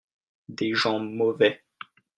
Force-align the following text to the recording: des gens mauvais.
des 0.49 0.73
gens 0.73 0.97
mauvais. 0.99 1.63